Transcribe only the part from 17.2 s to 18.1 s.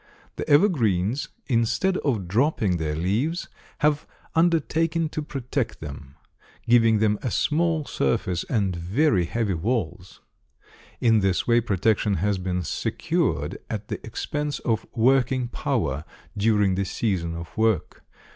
of work.